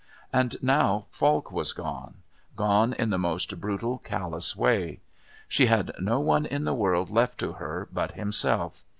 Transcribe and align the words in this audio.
And 0.33 0.55
now 0.63 1.05
Falk 1.11 1.51
was 1.51 1.73
gone, 1.73 2.23
gone 2.55 2.93
in 2.93 3.11
the 3.11 3.19
most 3.19 3.61
brutal, 3.61 3.99
callous 3.99 4.55
way. 4.55 4.99
She 5.47 5.67
had 5.67 5.91
no 5.99 6.19
one 6.19 6.47
in 6.47 6.63
the 6.63 6.73
world 6.73 7.11
left 7.11 7.37
to 7.41 7.51
her 7.51 7.87
but 7.93 8.13
himself. 8.13 8.83